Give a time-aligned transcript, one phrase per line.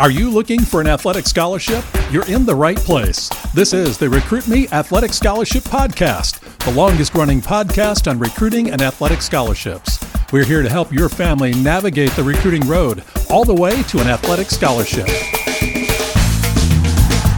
[0.00, 1.84] Are you looking for an athletic scholarship?
[2.10, 3.30] You're in the right place.
[3.54, 8.82] This is the Recruit Me Athletic Scholarship Podcast, the longest running podcast on recruiting and
[8.82, 10.04] athletic scholarships.
[10.32, 14.08] We're here to help your family navigate the recruiting road all the way to an
[14.08, 15.06] athletic scholarship.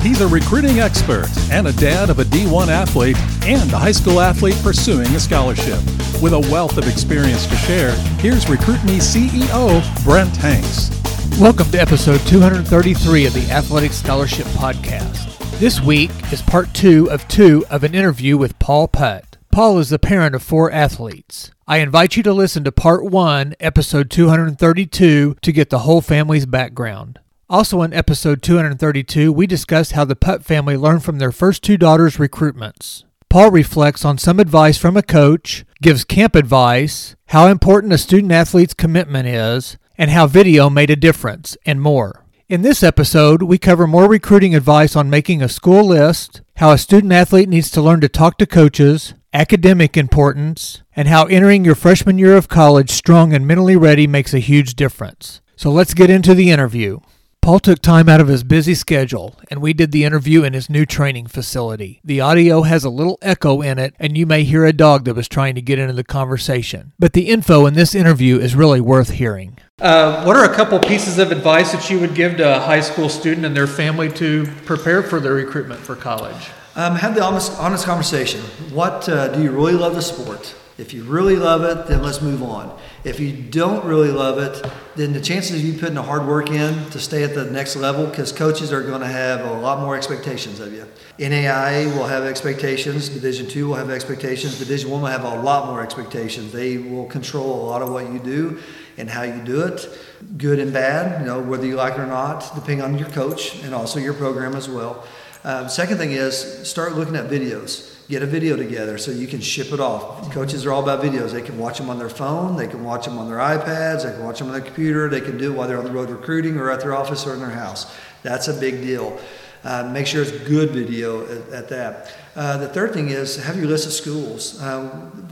[0.00, 4.18] He's a recruiting expert and a dad of a D1 athlete and a high school
[4.18, 5.84] athlete pursuing a scholarship.
[6.22, 10.95] With a wealth of experience to share, here's Recruit Me CEO Brent Hanks.
[11.38, 15.36] Welcome to episode 233 of the Athletic Scholarship Podcast.
[15.58, 19.36] This week is part two of two of an interview with Paul Putt.
[19.52, 21.50] Paul is the parent of four athletes.
[21.66, 26.46] I invite you to listen to part one, episode 232, to get the whole family's
[26.46, 27.18] background.
[27.50, 31.76] Also, in episode 232, we discussed how the Putt family learned from their first two
[31.76, 33.04] daughters' recruitments.
[33.28, 38.32] Paul reflects on some advice from a coach, gives camp advice, how important a student
[38.32, 42.24] athlete's commitment is, and how video made a difference, and more.
[42.48, 46.78] In this episode, we cover more recruiting advice on making a school list, how a
[46.78, 51.74] student athlete needs to learn to talk to coaches, academic importance, and how entering your
[51.74, 55.40] freshman year of college strong and mentally ready makes a huge difference.
[55.56, 57.00] So let's get into the interview.
[57.42, 60.68] Paul took time out of his busy schedule, and we did the interview in his
[60.68, 62.00] new training facility.
[62.02, 65.14] The audio has a little echo in it, and you may hear a dog that
[65.14, 66.92] was trying to get into the conversation.
[66.98, 69.58] But the info in this interview is really worth hearing.
[69.78, 72.80] Uh, what are a couple pieces of advice that you would give to a high
[72.80, 76.48] school student and their family to prepare for their recruitment for college?
[76.76, 78.40] Um, have the honest, honest conversation.
[78.72, 80.54] What uh, do you really love the sport?
[80.78, 82.78] If you really love it, then let's move on.
[83.02, 84.62] If you don't really love it,
[84.94, 87.76] then the chances of you putting the hard work in to stay at the next
[87.76, 90.86] level, because coaches are going to have a lot more expectations of you.
[91.18, 93.08] NAIA will have expectations.
[93.08, 94.58] Division two will have expectations.
[94.58, 96.52] Division one will have a lot more expectations.
[96.52, 98.58] They will control a lot of what you do
[98.98, 99.88] and how you do it,
[100.36, 103.62] good and bad, you know, whether you like it or not, depending on your coach
[103.62, 105.06] and also your program as well.
[105.46, 107.92] Um, second thing is start looking at videos.
[108.08, 110.32] Get a video together so you can ship it off.
[110.32, 111.30] Coaches are all about videos.
[111.30, 114.10] They can watch them on their phone, they can watch them on their iPads, they
[114.10, 116.10] can watch them on their computer, they can do it while they're on the road
[116.10, 117.96] recruiting or at their office or in their house.
[118.24, 119.20] That's a big deal.
[119.62, 122.12] Uh, make sure it's good video at, at that.
[122.34, 124.60] Uh, the third thing is have your list of schools.
[124.60, 124.88] Uh,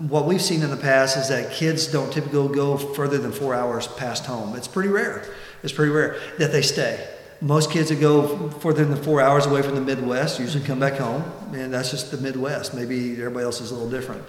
[0.08, 3.52] what we've seen in the past is that kids don't typically go further than four
[3.52, 4.54] hours past home.
[4.54, 5.24] It's pretty rare.
[5.64, 7.04] It's pretty rare that they stay.
[7.44, 10.94] Most kids that go further than four hours away from the Midwest usually come back
[10.94, 11.22] home,
[11.52, 12.72] and that's just the Midwest.
[12.72, 14.22] Maybe everybody else is a little different.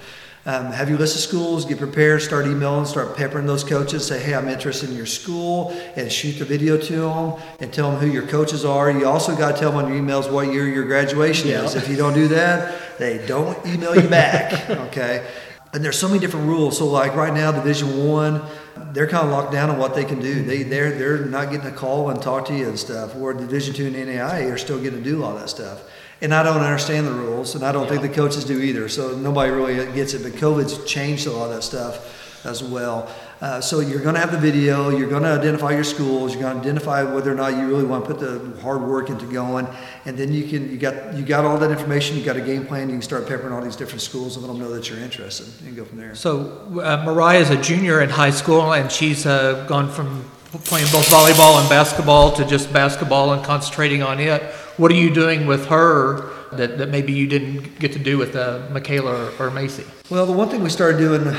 [0.46, 4.22] Um, have your list of schools, get prepared, start emailing, start peppering those coaches, say,
[4.22, 8.02] hey, I'm interested in your school, and shoot the video to them and tell them
[8.02, 8.92] who your coaches are.
[8.92, 11.64] You also got to tell them on your emails what year your graduation yeah.
[11.64, 11.76] is.
[11.76, 15.26] If you don't do that, they don't email you back, okay?
[15.72, 16.78] And there's so many different rules.
[16.78, 18.42] So, like right now, Division One,
[18.91, 20.44] they're kind of locked down on what they can do.
[20.44, 23.16] They they're they're not getting a call and talk to you and stuff.
[23.16, 25.84] Where Division Two and NAIA are still getting to do all that stuff
[26.22, 28.00] and I don't understand the rules, and I don't yeah.
[28.00, 28.88] think the coaches do either.
[28.88, 30.24] So nobody really gets it.
[30.24, 33.10] But COVID's changed a lot of that stuff as well.
[33.42, 34.90] Uh, so you're going to have the video.
[34.90, 36.34] You're going to identify your schools.
[36.34, 39.10] You're going to identify whether or not you really want to put the hard work
[39.10, 39.68] into going,
[40.06, 42.18] and then you can you got you got all that information.
[42.18, 42.90] You got a game plan.
[42.90, 45.48] You can start peppering all these different schools and let them know that you're interested,
[45.66, 46.16] and go from there.
[46.16, 50.24] So uh, Mariah is a junior in high school, and she's uh, gone from
[50.64, 54.42] playing both volleyball and basketball to just basketball and concentrating on it.
[54.78, 58.36] What are you doing with her that, that maybe you didn't get to do with
[58.36, 59.84] uh, Michaela or, or, Macy?
[60.10, 61.36] Well, the one thing we started doing um,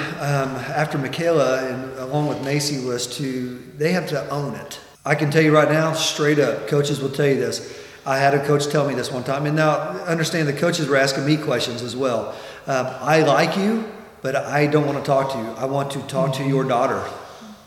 [0.74, 4.80] after Michaela and along with Macy was to, they have to own it.
[5.04, 7.82] I can tell you right now, straight up, coaches will tell you this.
[8.04, 10.96] I had a coach tell me this one time, and now understand the coaches were
[10.96, 12.36] asking me questions as well.
[12.66, 13.84] Um, I like you,
[14.22, 15.44] but I don't want to talk to you.
[15.56, 17.04] I want to talk to your daughter.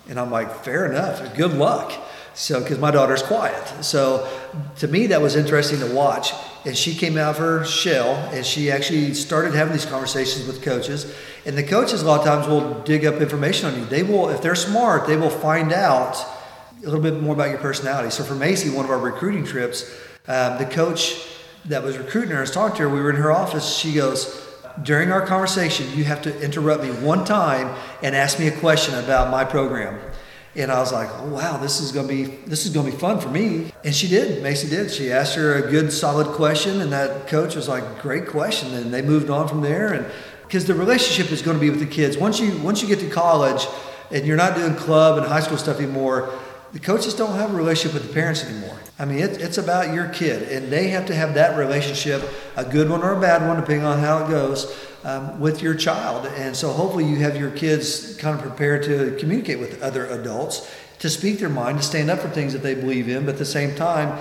[0.09, 1.35] And I'm like, fair enough.
[1.35, 1.91] Good luck.
[2.33, 3.83] So, because my daughter's quiet.
[3.83, 4.27] So,
[4.77, 6.31] to me, that was interesting to watch.
[6.65, 10.61] And she came out of her shell and she actually started having these conversations with
[10.61, 11.15] coaches.
[11.45, 13.85] And the coaches, a lot of times, will dig up information on you.
[13.85, 16.17] They will, if they're smart, they will find out
[16.81, 18.09] a little bit more about your personality.
[18.09, 19.89] So, for Macy, one of our recruiting trips,
[20.27, 21.27] um, the coach
[21.65, 23.77] that was recruiting her, I was talking to her, we were in her office.
[23.77, 24.45] She goes,
[24.83, 28.95] during our conversation, you have to interrupt me one time and ask me a question
[28.95, 29.99] about my program.
[30.55, 33.19] And I was like, oh wow, this is gonna be this is gonna be fun
[33.19, 33.71] for me.
[33.83, 34.41] And she did.
[34.41, 34.91] Macy did.
[34.91, 38.73] She asked her a good solid question, and that coach was like, great question.
[38.73, 39.93] And they moved on from there.
[39.93, 40.05] And
[40.49, 42.17] because the relationship is going to be with the kids.
[42.17, 43.67] Once you once you get to college
[44.09, 46.33] and you're not doing club and high school stuff anymore,
[46.71, 48.77] the coaches don't have a relationship with the parents anymore.
[48.97, 52.21] I mean, it, it's about your kid, and they have to have that relationship,
[52.55, 55.73] a good one or a bad one, depending on how it goes, um, with your
[55.73, 56.25] child.
[56.25, 60.69] And so, hopefully, you have your kids kind of prepared to communicate with other adults
[60.99, 63.37] to speak their mind, to stand up for things that they believe in, but at
[63.39, 64.19] the same time,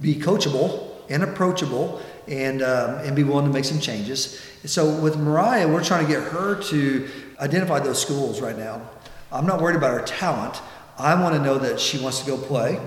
[0.00, 4.40] be coachable and approachable and, um, and be willing to make some changes.
[4.64, 7.08] So with Mariah, we're trying to get her to
[7.40, 8.80] identify those schools right now.
[9.32, 10.60] I'm not worried about her talent.
[10.98, 12.78] I want to know that she wants to go play.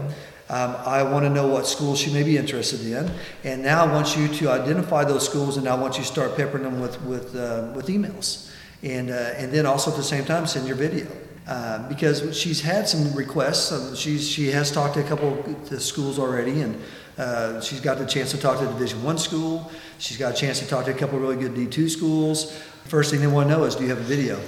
[0.48, 3.12] Um, I want to know what schools she may be interested in,
[3.44, 6.38] and now I want you to identify those schools, and I want you to start
[6.38, 8.52] peppering them with with uh, with emails,
[8.84, 11.07] and uh, and then also at the same time send your video.
[11.48, 13.72] Uh, because she's had some requests.
[13.72, 16.80] Um, she's she has talked to a couple of schools already, and
[17.18, 19.72] uh, she's got the chance to talk to a Division One school.
[19.98, 22.52] She's got a chance to talk to a couple really good D two schools.
[22.86, 24.40] First thing they want to know is, do you have a video?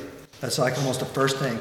[0.41, 1.57] That's like almost the first thing.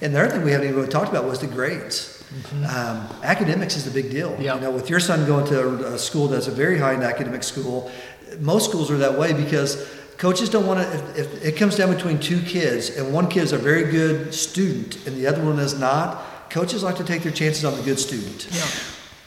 [0.00, 2.22] And the other thing we haven't even really talked about was the grades.
[2.28, 2.64] Mm-hmm.
[2.64, 4.36] Um, academics is the big deal.
[4.38, 4.56] Yep.
[4.56, 7.90] You know, with your son going to a school that's a very high academic school,
[8.38, 10.94] most schools are that way because coaches don't want to.
[10.94, 14.34] If, if, it comes down between two kids and one kid is a very good
[14.34, 17.82] student and the other one is not, coaches like to take their chances on the
[17.82, 18.48] good student.
[18.50, 18.66] Yeah.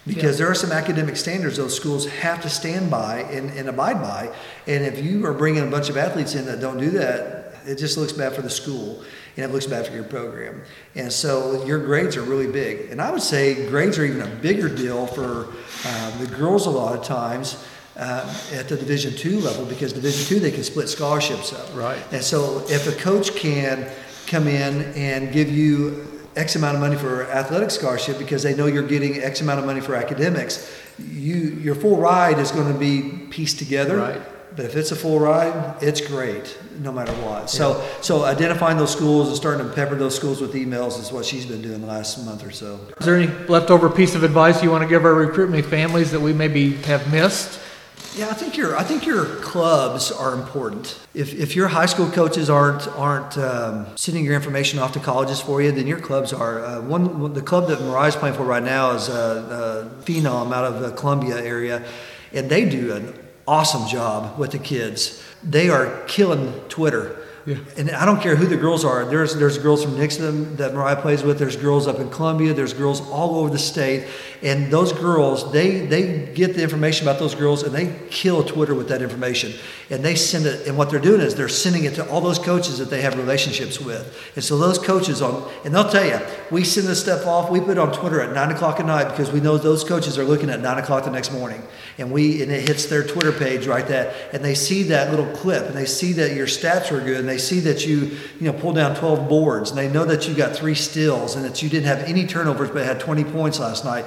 [0.05, 0.45] Because yeah.
[0.45, 4.33] there are some academic standards those schools have to stand by and, and abide by.
[4.67, 7.75] And if you are bringing a bunch of athletes in that don't do that, it
[7.75, 9.03] just looks bad for the school
[9.37, 10.61] and it looks bad for your program.
[10.95, 12.91] And so your grades are really big.
[12.91, 15.47] And I would say grades are even a bigger deal for
[15.85, 17.63] uh, the girls a lot of times.
[17.97, 21.75] Uh, at the Division two level, because Division two they can split scholarships up.
[21.75, 22.01] Right.
[22.13, 23.85] And so if a coach can
[24.27, 26.07] come in and give you
[26.37, 29.65] X amount of money for athletic scholarship because they know you're getting X amount of
[29.65, 33.97] money for academics, you your full ride is going to be pieced together.
[33.97, 34.21] Right.
[34.55, 37.49] But if it's a full ride, it's great, no matter what.
[37.49, 37.87] So, yeah.
[38.01, 41.45] so identifying those schools and starting to pepper those schools with emails is what she's
[41.45, 42.79] been doing the last month or so.
[42.99, 46.19] Is there any leftover piece of advice you want to give our recruitment families that
[46.19, 47.59] we maybe have missed?
[48.13, 50.99] Yeah, I think your I think your clubs are important.
[51.13, 55.39] If, if your high school coaches aren't aren't um, sending your information off to colleges
[55.39, 56.65] for you, then your clubs are.
[56.65, 59.13] Uh, one the club that Mariah's playing for right now is uh,
[59.95, 61.85] uh, Phenom out of the Columbia area,
[62.33, 63.13] and they do an
[63.51, 65.21] awesome job with the kids.
[65.43, 67.17] They are killing Twitter.
[67.45, 67.57] Yeah.
[67.75, 69.03] And I don't care who the girls are.
[69.05, 71.39] There's there's girls from Nixa that Mariah plays with.
[71.39, 72.53] There's girls up in Columbia.
[72.53, 74.07] There's girls all over the state.
[74.43, 78.75] And those girls, they they get the information about those girls and they kill Twitter
[78.75, 79.53] with that information.
[79.89, 80.67] And they send it.
[80.67, 83.17] And what they're doing is they're sending it to all those coaches that they have
[83.17, 84.15] relationships with.
[84.35, 86.19] And so those coaches on, and they'll tell you,
[86.51, 87.49] we send this stuff off.
[87.49, 90.17] We put it on Twitter at nine o'clock at night because we know those coaches
[90.17, 91.61] are looking at nine o'clock the next morning.
[91.97, 95.31] And we and it hits their Twitter page right there, and they see that little
[95.35, 98.53] clip, and they see that your stats were good, they see that you you know
[98.53, 101.69] pulled down 12 boards, and they know that you got three steals, and that you
[101.69, 104.05] didn't have any turnovers but had 20 points last night.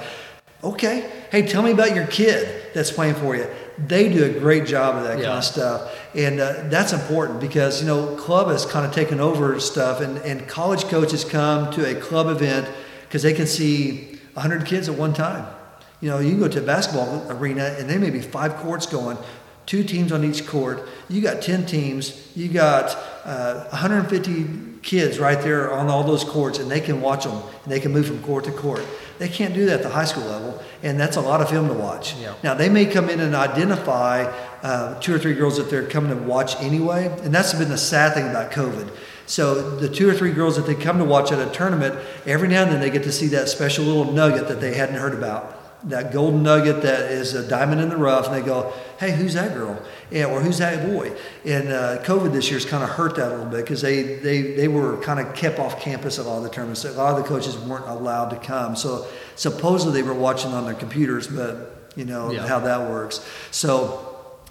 [0.63, 3.47] Okay, hey, tell me about your kid that's playing for you.
[3.77, 5.25] They do a great job of that yeah.
[5.25, 9.19] kind of stuff, and uh, that's important because you know club has kind of taken
[9.19, 12.69] over stuff, and, and college coaches come to a club event
[13.03, 15.45] because they can see 100 kids at one time.
[16.01, 18.85] You know, you can go to a basketball arena and there may be five courts
[18.85, 19.17] going,
[19.65, 20.87] two teams on each court.
[21.09, 22.31] You got 10 teams.
[22.35, 27.23] You got uh, 150 kids right there on all those courts, and they can watch
[27.23, 28.85] them and they can move from court to court.
[29.17, 31.67] They can't do that at the high school level, and that's a lot of film
[31.69, 32.15] to watch.
[32.17, 32.35] Yeah.
[32.43, 34.23] Now, they may come in and identify
[34.61, 37.77] uh, two or three girls that they're coming to watch anyway, and that's been the
[37.77, 38.91] sad thing about COVID.
[39.25, 41.97] So the two or three girls that they come to watch at a tournament,
[42.27, 44.95] every now and then they get to see that special little nugget that they hadn't
[44.95, 45.54] heard about
[45.85, 49.33] that golden nugget that is a diamond in the rough, and they go, "Hey, who's
[49.35, 51.11] that girl?" Yeah, or who's that boy?
[51.45, 54.41] And uh, COVID this year's kind of hurt that a little bit because they, they
[54.53, 56.83] they were kind of kept off campus at a lot of the tournaments.
[56.85, 60.65] A lot of the coaches weren't allowed to come, so supposedly they were watching on
[60.65, 62.47] their computers, but you know yeah.
[62.47, 63.25] how that works.
[63.51, 64.04] So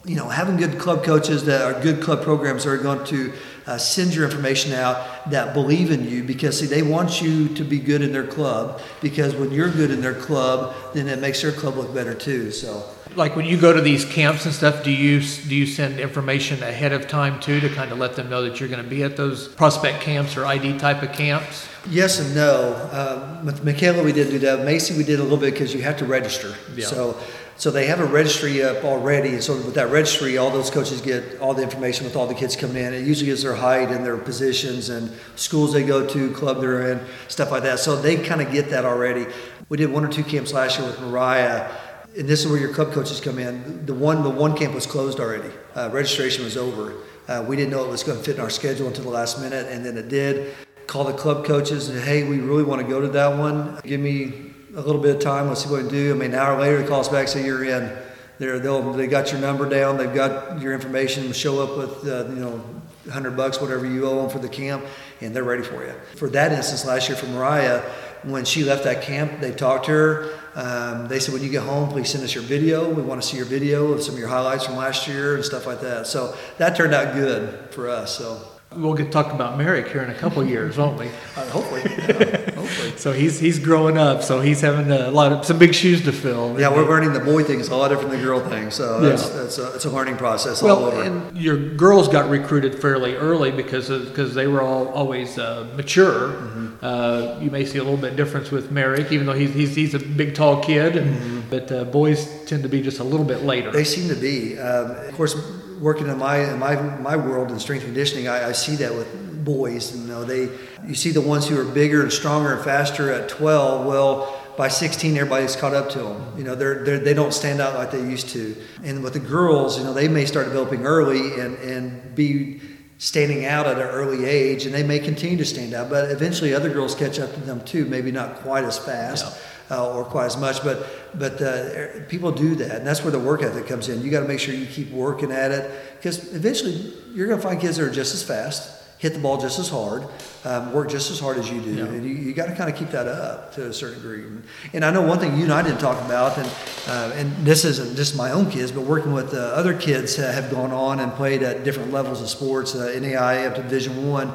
[0.04, 3.32] you know, having good club coaches that are good club programs are going to
[3.66, 7.64] uh, send your information out that believe in you because see they want you to
[7.64, 11.40] be good in their club because when you're good in their club then it makes
[11.40, 12.84] their club look better too so.
[13.16, 16.62] Like when you go to these camps and stuff do you do you send information
[16.62, 19.02] ahead of time too to kind of let them know that you're going to be
[19.02, 21.66] at those prospect camps or id type of camps?
[21.88, 22.74] Yes and no.
[22.92, 24.64] Uh, with michaela we didn't do that.
[24.66, 26.54] Macy we did a little bit because you have to register.
[26.74, 26.86] Yeah.
[26.86, 27.18] so
[27.56, 29.30] so they have a registry up already.
[29.30, 32.34] And so with that registry, all those coaches get all the information with all the
[32.34, 32.92] kids coming in.
[32.92, 36.92] It usually is their height and their positions and schools they go to, club they're
[36.92, 37.78] in, stuff like that.
[37.78, 39.26] So they kind of get that already.
[39.68, 41.70] We did one or two camps last year with Mariah.
[42.18, 43.86] And this is where your club coaches come in.
[43.86, 45.50] The one, the one camp was closed already.
[45.74, 46.94] Uh, registration was over.
[47.26, 49.40] Uh, we didn't know it was going to fit in our schedule until the last
[49.40, 50.54] minute, and then it did.
[50.86, 53.80] Call the club coaches and hey, we really want to go to that one.
[53.84, 55.48] Give me a little bit of time.
[55.48, 56.12] Let's see what we do.
[56.12, 57.96] I mean, an hour later, he calls back, say you're in.
[58.38, 59.96] They're, they'll they got your number down.
[59.96, 61.32] They've got your information.
[61.32, 62.64] Show up with uh, you know,
[63.10, 64.84] hundred bucks, whatever you owe them for the camp,
[65.20, 65.92] and they're ready for you.
[66.16, 67.80] For that instance, last year for Mariah,
[68.24, 70.38] when she left that camp, they talked to her.
[70.56, 72.88] Um, they said, when you get home, please send us your video.
[72.92, 75.44] We want to see your video of some of your highlights from last year and
[75.44, 76.06] stuff like that.
[76.06, 78.16] So that turned out good for us.
[78.16, 78.40] So
[78.76, 81.06] We'll get talk about Merrick here in a couple years, won't we?
[81.36, 82.92] uh, hopefully, yeah, hopefully.
[82.96, 86.12] So he's he's growing up, so he's having a lot of some big shoes to
[86.12, 86.58] fill.
[86.58, 88.70] Yeah, we're learning the boy thing is a lot different than the girl thing.
[88.70, 89.36] So that's, Yeah.
[89.42, 91.02] that's a, it's a learning process all Well, over.
[91.02, 96.34] and your girls got recruited fairly early because because they were all always uh, mature.
[96.82, 99.94] Uh, you may see a little bit difference with Merrick, even though he's he's, he's
[99.94, 103.42] a big tall kid, and, but uh, boys tend to be just a little bit
[103.42, 103.70] later.
[103.70, 104.58] They seem to be.
[104.58, 105.34] Um, of course,
[105.80, 109.44] working in my in my my world in strength conditioning, I, I see that with
[109.44, 109.96] boys.
[109.96, 110.48] You know, they
[110.86, 113.86] you see the ones who are bigger and stronger and faster at 12.
[113.86, 116.34] Well, by 16, everybody's caught up to them.
[116.38, 118.56] You know, they're, they're they don't stand out like they used to.
[118.82, 122.60] And with the girls, you know, they may start developing early and and be
[122.98, 125.90] standing out at an early age, and they may continue to stand out.
[125.90, 127.84] But eventually, other girls catch up to them too.
[127.84, 130.86] Maybe not quite as fast uh, or quite as much, but
[131.18, 134.02] but uh, people do that, and that's where the work ethic comes in.
[134.02, 137.46] You got to make sure you keep working at it because eventually you're going to
[137.46, 140.02] find kids that are just as fast, hit the ball just as hard,
[140.44, 141.84] um, work just as hard as you do, Yeah.
[141.84, 144.24] and you, you got to kind of keep that up to a certain degree.
[144.72, 146.48] And I know one thing you and I didn't talk about, and
[146.88, 150.30] uh, and this isn't just my own kids, but working with uh, other kids uh,
[150.32, 154.10] have gone on and played at different levels of sports, uh, NAIA up to Division
[154.10, 154.32] One.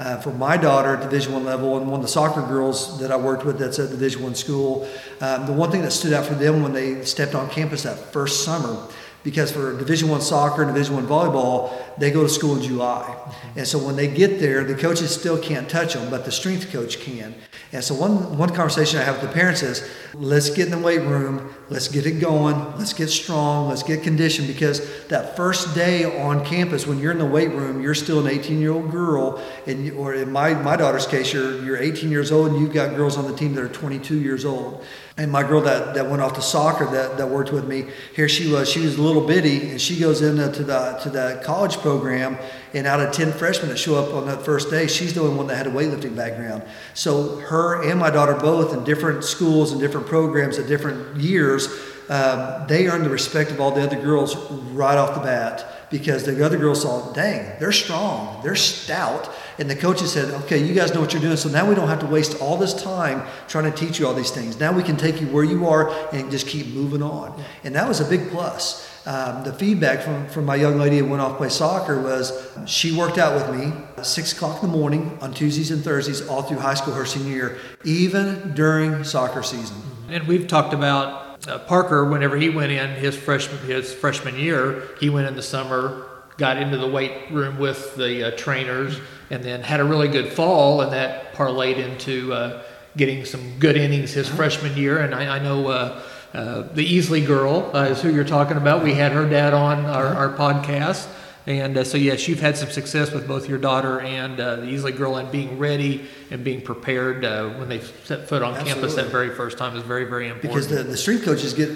[0.00, 3.12] Uh, for my daughter at Division One level, and one of the soccer girls that
[3.12, 4.88] I worked with that's at Division One school,
[5.20, 7.98] um, the one thing that stood out for them when they stepped on campus that
[7.98, 8.88] first summer,
[9.22, 13.14] because for Division One soccer and Division One volleyball, they go to school in July,
[13.56, 16.70] and so when they get there, the coaches still can't touch them, but the strength
[16.72, 17.34] coach can.
[17.72, 20.78] And so one one conversation I have with the parents is, let's get in the
[20.78, 25.74] weight room, let's get it going, let's get strong, let's get conditioned, because that first
[25.74, 28.90] day on campus, when you're in the weight room, you're still an 18 year old
[28.90, 32.60] girl, and you- or in my my daughter's case, you're you're 18 years old, and
[32.60, 34.82] you've got girls on the team that are 22 years old.
[35.20, 37.84] And my girl that, that went off to soccer that, that worked with me,
[38.16, 38.70] here she was.
[38.70, 42.38] She was a little bitty, and she goes into the to the college program.
[42.72, 45.36] And out of 10 freshmen that show up on that first day, she's the only
[45.36, 46.62] one that had a weightlifting background.
[46.94, 51.68] So her and my daughter both in different schools and different programs at different years,
[52.08, 54.34] um, they earned the respect of all the other girls
[54.72, 59.30] right off the bat because the other girls saw, dang, they're strong, they're stout.
[59.58, 61.88] And the coaches said, okay, you guys know what you're doing, so now we don't
[61.88, 64.58] have to waste all this time trying to teach you all these things.
[64.58, 67.42] Now we can take you where you are and just keep moving on.
[67.64, 68.88] And that was a big plus.
[69.06, 72.32] Um, the feedback from, from my young lady who went off to play soccer was
[72.66, 73.72] she worked out with me
[74.04, 77.34] six o'clock in the morning on Tuesdays and Thursdays all through high school her senior
[77.34, 79.76] year, even during soccer season.
[80.10, 82.04] And we've talked about uh, Parker.
[82.04, 86.06] Whenever he went in his freshman his freshman year, he went in the summer,
[86.36, 88.98] got into the weight room with the uh, trainers,
[89.30, 92.62] and then had a really good fall, and that parlayed into uh,
[92.96, 94.98] getting some good innings his freshman year.
[94.98, 95.68] And I, I know.
[95.68, 98.84] Uh, uh, the Easley girl uh, is who you're talking about.
[98.84, 101.08] We had her dad on our, our podcast.
[101.46, 104.66] And uh, so, yes, you've had some success with both your daughter and uh, the
[104.66, 108.94] Easley girl, and being ready and being prepared uh, when they set foot on campus
[108.94, 110.52] that very first time is very, very important.
[110.52, 111.70] because the, the strength coaches get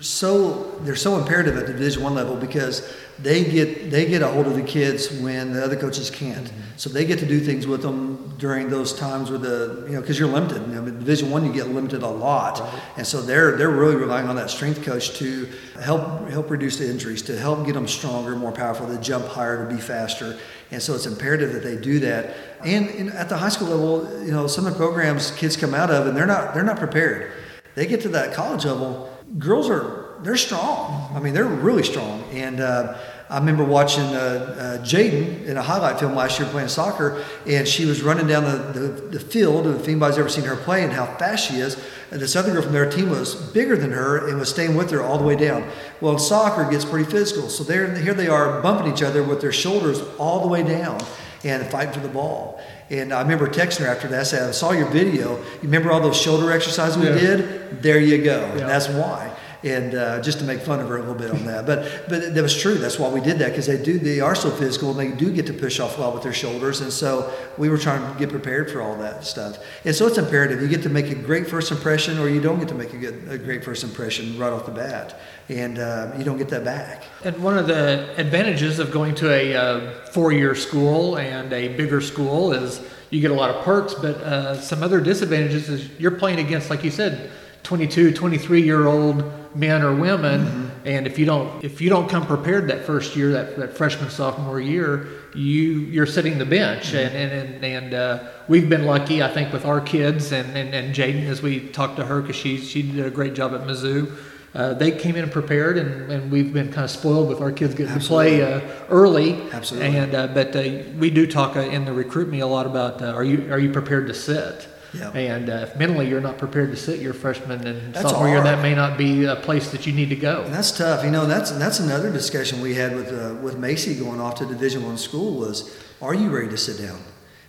[0.00, 4.28] so they're so imperative at the division one level because they get they get a
[4.28, 6.50] hold of the kids when the other coaches can't.
[6.76, 10.00] So they get to do things with them during those times where the you know
[10.00, 10.62] because you're limited.
[10.68, 12.62] You know, in division one you get limited a lot.
[12.96, 15.48] And so they're they're really relying on that strength coach to
[15.80, 19.68] help help reduce the injuries to help get them stronger more powerful to jump higher
[19.68, 20.36] to be faster
[20.70, 24.32] and so it's imperative that they do that and, at the high school level you
[24.32, 27.32] know some of the programs kids come out of and they're not they're not prepared
[27.78, 29.08] they get to that college level,
[29.38, 31.12] girls are they're strong.
[31.14, 32.24] I mean, they're really strong.
[32.32, 32.98] And uh,
[33.30, 37.68] I remember watching uh, uh, Jaden in a highlight film last year playing soccer, and
[37.68, 39.66] she was running down the, the, the field.
[39.66, 41.76] If anybody's ever seen her play and how fast she is,
[42.10, 44.90] and this other girl from their team was bigger than her and was staying with
[44.92, 45.68] her all the way down.
[46.00, 49.52] Well, soccer gets pretty physical, so they're here they are bumping each other with their
[49.52, 50.98] shoulders all the way down
[51.44, 52.60] and fighting for the ball.
[52.88, 54.20] And I remember texting her after that.
[54.20, 55.36] I said, I saw your video.
[55.36, 57.14] You remember all those shoulder exercises we Yeah.
[57.14, 57.82] did?
[57.82, 58.40] There you go.
[58.40, 58.50] Yeah.
[58.52, 59.30] And that's why.
[59.64, 62.32] And uh, just to make fun of her a little bit on that, but but
[62.32, 62.74] that was true.
[62.74, 65.32] That's why we did that because they do they are so physical and they do
[65.32, 68.30] get to push off well with their shoulders, and so we were trying to get
[68.30, 69.58] prepared for all that stuff.
[69.84, 72.60] And so it's imperative you get to make a great first impression, or you don't
[72.60, 76.12] get to make a, good, a great first impression right off the bat, and uh,
[76.16, 77.02] you don't get that back.
[77.24, 82.00] And one of the advantages of going to a uh, four-year school and a bigger
[82.00, 86.12] school is you get a lot of perks, but uh, some other disadvantages is you're
[86.12, 87.30] playing against, like you said,
[87.68, 89.22] 22, 23 year old
[89.54, 90.70] men or women.
[90.86, 94.08] And if you don't if you don't come prepared that first year, that, that freshman
[94.08, 96.94] sophomore year, you you're sitting the bench.
[96.94, 100.74] And and and, and uh, we've been lucky, I think, with our kids and and,
[100.74, 103.60] and Jaden as we talked to her because she she did a great job at
[103.60, 104.16] Mizzou.
[104.54, 107.74] Uh, they came in prepared, and, and we've been kind of spoiled with our kids
[107.74, 108.38] getting Absolutely.
[108.38, 109.50] to play uh, early.
[109.52, 109.94] Absolutely.
[109.94, 110.62] And uh, but uh,
[110.96, 113.58] we do talk uh, in the recruit me a lot about uh, are you are
[113.58, 114.68] you prepared to sit?
[114.94, 115.10] Yeah.
[115.10, 118.42] And uh, if mentally you're not prepared to sit your freshman and That's sophomore year,
[118.42, 120.42] that may not be a place that you need to go.
[120.42, 121.04] And that's tough.
[121.04, 124.46] You know, that's that's another discussion we had with uh, with Macy going off to
[124.46, 127.00] Division One school was, are you ready to sit down?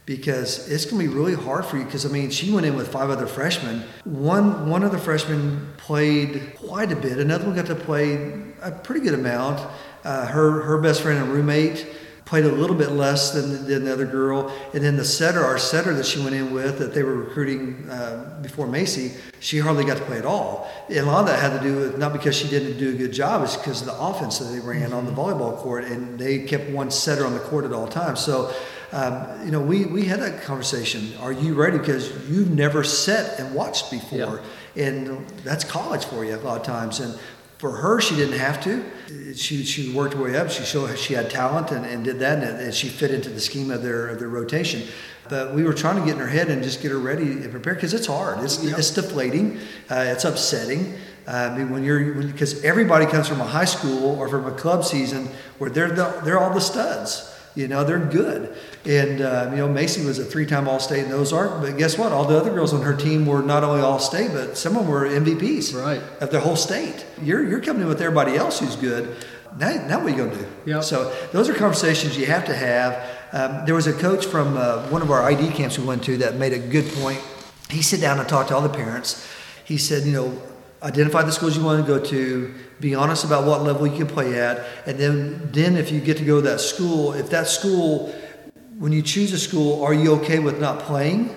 [0.06, 1.86] Because it's going to be really hard for you.
[1.86, 3.84] Because I mean, she went in with five other freshmen.
[4.04, 7.20] One one of the freshmen played quite a bit.
[7.20, 8.16] Another one got to play
[8.62, 9.66] a pretty good amount.
[10.04, 11.86] Uh, her her best friend and roommate
[12.30, 14.56] played a little bit less than, than the other girl.
[14.76, 17.90] And then the setter, our setter that she went in with, that they were recruiting
[17.90, 20.70] uh, before Macy, she hardly got to play at all.
[20.90, 22.94] And a lot of that had to do with not because she didn't do a
[22.94, 26.20] good job, it's because of the offense that they ran on the volleyball court, and
[26.20, 28.22] they kept one setter on the court at all times.
[28.22, 28.54] So.
[28.92, 31.14] Um, you know, we, we had that conversation.
[31.22, 31.78] Are you ready?
[31.78, 34.42] Because you've never set and watched before,
[34.76, 37.00] and that's college for you a lot of times.
[37.00, 37.14] And
[37.60, 38.84] for her, she didn't have to.
[39.36, 40.50] She, she worked her way up.
[40.50, 43.42] She showed she had talent and, and did that, and, and she fit into the
[43.42, 44.88] scheme of their of their rotation.
[45.28, 47.52] But we were trying to get in her head and just get her ready and
[47.52, 48.44] prepared because it's hard.
[48.44, 49.60] It's, it's deflating.
[49.92, 50.96] Uh, it's upsetting.
[51.28, 54.52] Uh, I mean, when you're because everybody comes from a high school or from a
[54.52, 55.28] club season
[55.60, 57.36] where they're the, they're all the studs.
[57.56, 58.56] You know, they're good.
[58.86, 61.98] And, uh, you know, Macy was a three time All State in Ozark, but guess
[61.98, 62.12] what?
[62.12, 64.84] All the other girls on her team were not only All State, but some of
[64.84, 66.02] them were MVPs Right.
[66.22, 67.06] of their whole state.
[67.22, 69.16] You're, you're coming in with everybody else who's good.
[69.58, 70.48] Now, now what are you going to do?
[70.66, 70.84] Yep.
[70.84, 73.04] So those are conversations you have to have.
[73.32, 76.18] Um, there was a coach from uh, one of our ID camps we went to
[76.18, 77.20] that made a good point.
[77.70, 79.28] He sat down and talked to all the parents.
[79.66, 80.42] He said, you know,
[80.82, 84.08] identify the schools you want to go to, be honest about what level you can
[84.08, 87.48] play at, and then then if you get to go to that school, if that
[87.48, 88.14] school,
[88.78, 91.36] when you choose a school, are you okay with not playing?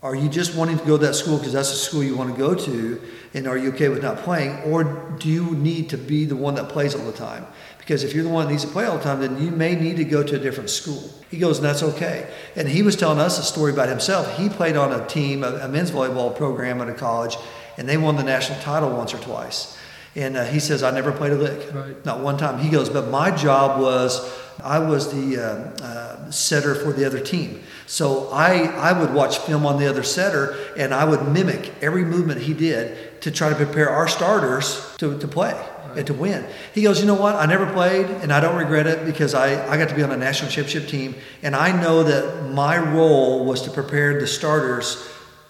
[0.00, 2.30] Are you just wanting to go to that school because that's the school you want
[2.30, 3.02] to go to?
[3.34, 4.60] And are you okay with not playing?
[4.62, 4.84] Or
[5.18, 7.44] do you need to be the one that plays all the time?
[7.78, 9.74] Because if you're the one that needs to play all the time, then you may
[9.74, 11.02] need to go to a different school.
[11.30, 12.30] He goes, and that's okay.
[12.54, 14.36] And he was telling us a story about himself.
[14.36, 17.36] He played on a team, a, a men's volleyball program at a college,
[17.78, 19.78] and they won the national title once or twice.
[20.16, 22.04] And uh, he says, I never played a lick, Right.
[22.04, 22.58] not one time.
[22.58, 24.28] He goes, but my job was,
[24.62, 27.62] I was the uh, uh, setter for the other team.
[27.86, 32.04] So I, I would watch film on the other setter and I would mimic every
[32.04, 35.54] movement he did to try to prepare our starters to, to play
[35.94, 36.44] and to win.
[36.74, 37.36] He goes, you know what?
[37.36, 40.10] I never played and I don't regret it because I, I got to be on
[40.10, 41.14] a national championship team.
[41.42, 44.96] And I know that my role was to prepare the starters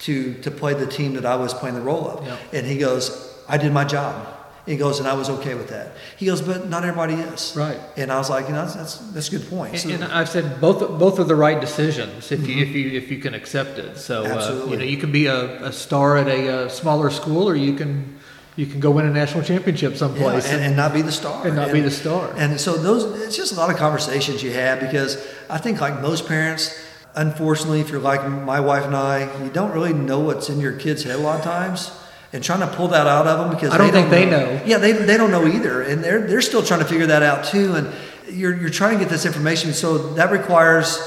[0.00, 2.24] to, to play the team that I was playing the role of.
[2.26, 2.38] Yep.
[2.52, 4.34] And he goes, I did my job.
[4.66, 5.92] He goes, and I was okay with that.
[6.18, 7.54] He goes, but not everybody is.
[7.56, 7.80] Right.
[7.96, 9.78] And I was like, you know, that's that's, that's a good point.
[9.78, 12.90] So- And, and I've said both both are the right decisions if you if you
[12.90, 13.96] if you can accept it.
[13.96, 17.48] So uh, you know you can be a, a star at a, uh smaller school,
[17.48, 18.18] or you can
[18.56, 20.46] you can go win a national championship Yeah, someplace.
[20.52, 21.46] and, and not be the star.
[21.46, 22.34] And not be the star.
[22.37, 25.16] And so those, it's just a lot of conversations you have because
[25.48, 26.74] I think like most parents,
[27.18, 30.72] unfortunately, if you're like my wife and I, you don't really know what's in your
[30.72, 31.90] kid's head a lot of times.
[32.31, 34.62] And trying to pull that out of them because I don't think they know.
[34.66, 37.46] Yeah, they, they don't know either, and they're they're still trying to figure that out
[37.46, 37.74] too.
[37.74, 37.90] And
[38.28, 40.98] you're you're trying to get this information, so that requires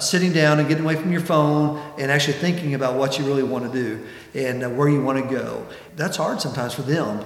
[0.00, 3.42] sitting down and getting away from your phone and actually thinking about what you really
[3.42, 5.66] want to do and uh, where you want to go.
[5.94, 7.24] That's hard sometimes for them.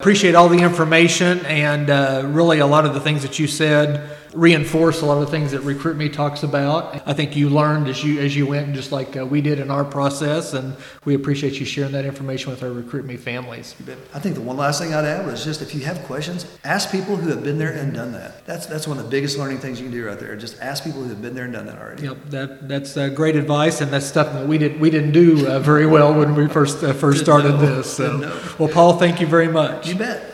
[0.00, 4.16] Appreciate all the information and uh, really a lot of the things that you said
[4.34, 7.02] reinforce a lot of the things that Recruit Me talks about.
[7.06, 9.70] I think you learned as you as you went, just like uh, we did in
[9.70, 13.74] our process, and we appreciate you sharing that information with our Recruit Me families.
[14.12, 16.90] I think the one last thing I'd add was just if you have questions, ask
[16.90, 18.44] people who have been there and done that.
[18.46, 20.36] That's that's one of the biggest learning things you can do right there.
[20.36, 22.04] Just ask people who have been there and done that already.
[22.04, 25.46] Yep, that that's uh, great advice, and that's stuff that we did we didn't do
[25.48, 27.76] uh, very well when we first uh, first started know.
[27.76, 27.96] this.
[27.96, 28.18] So,
[28.58, 29.88] well, Paul, thank you very much.
[29.88, 30.33] You bet.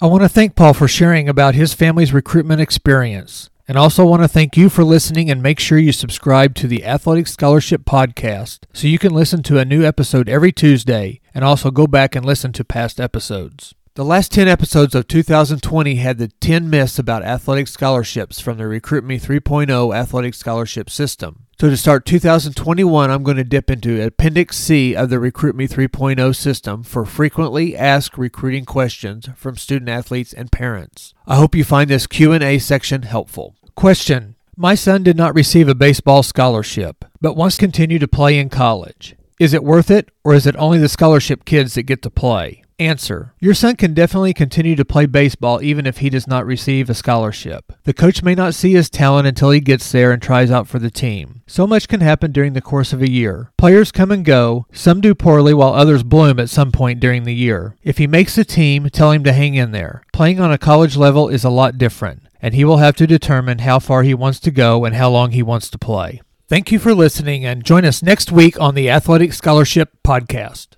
[0.00, 3.50] I want to thank Paul for sharing about his family's recruitment experience.
[3.66, 6.84] And also want to thank you for listening and make sure you subscribe to the
[6.84, 11.72] Athletic Scholarship Podcast so you can listen to a new episode every Tuesday and also
[11.72, 13.74] go back and listen to past episodes.
[13.98, 18.68] The last 10 episodes of 2020 had the 10 myths about athletic scholarships from the
[18.68, 21.46] Recruit Me 3.0 athletic scholarship system.
[21.60, 25.66] So to start 2021, I'm going to dip into Appendix C of the Recruit Me
[25.66, 31.12] 3.0 system for frequently asked recruiting questions from student athletes and parents.
[31.26, 33.56] I hope you find this Q&A section helpful.
[33.74, 38.38] Question: My son did not receive a baseball scholarship, but wants to continue to play
[38.38, 39.16] in college.
[39.40, 42.62] Is it worth it, or is it only the scholarship kids that get to play?
[42.80, 43.34] Answer.
[43.40, 46.94] Your son can definitely continue to play baseball even if he does not receive a
[46.94, 47.72] scholarship.
[47.82, 50.78] The coach may not see his talent until he gets there and tries out for
[50.78, 51.42] the team.
[51.48, 53.50] So much can happen during the course of a year.
[53.58, 57.34] Players come and go, some do poorly while others bloom at some point during the
[57.34, 57.74] year.
[57.82, 60.04] If he makes the team, tell him to hang in there.
[60.12, 63.58] Playing on a college level is a lot different, and he will have to determine
[63.58, 66.20] how far he wants to go and how long he wants to play.
[66.46, 70.68] Thank you for listening and join us next week on the Athletic Scholarship Podcast.